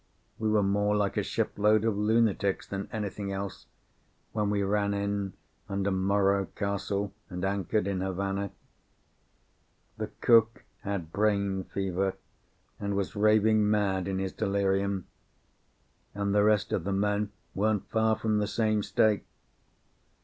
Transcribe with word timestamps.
We 0.39 0.49
were 0.49 0.63
more 0.63 0.95
like 0.95 1.15
a 1.15 1.21
shipload 1.21 1.85
of 1.85 1.95
lunatics 1.95 2.65
than 2.65 2.89
anything 2.91 3.31
else 3.31 3.67
when 4.31 4.49
we 4.49 4.63
ran 4.63 4.95
in 4.95 5.33
under 5.69 5.91
Morro 5.91 6.47
Castle 6.55 7.13
and 7.29 7.45
anchored 7.45 7.85
in 7.85 8.01
Havana. 8.01 8.49
The 9.97 10.07
cook 10.19 10.63
had 10.79 11.11
brain 11.13 11.65
fever, 11.65 12.15
and 12.79 12.95
was 12.95 13.15
raving 13.15 13.69
mad 13.69 14.07
in 14.07 14.17
his 14.17 14.31
delirium; 14.33 15.05
and 16.15 16.33
the 16.33 16.43
rest 16.43 16.73
of 16.73 16.83
the 16.83 16.93
men 16.93 17.31
weren't 17.53 17.87
far 17.91 18.15
from 18.15 18.39
the 18.39 18.47
same 18.47 18.81
state. 18.81 19.23